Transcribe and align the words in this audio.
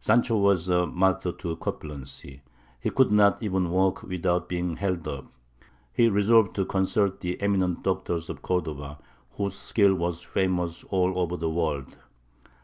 Sancho 0.00 0.36
was 0.36 0.68
a 0.68 0.84
martyr 0.84 1.30
to 1.30 1.54
corpulency; 1.54 2.42
he 2.80 2.90
could 2.90 3.12
not 3.12 3.40
even 3.40 3.70
walk 3.70 4.02
without 4.02 4.48
being 4.48 4.74
held 4.78 5.06
up. 5.06 5.26
He 5.92 6.08
resolved 6.08 6.56
to 6.56 6.64
consult 6.64 7.20
the 7.20 7.40
eminent 7.40 7.84
doctors 7.84 8.28
of 8.28 8.42
Cordova, 8.42 8.98
whose 9.34 9.54
skill 9.54 9.94
was 9.94 10.22
famous 10.24 10.84
over 10.90 11.12
all 11.12 11.28
the 11.36 11.48
world. 11.48 11.98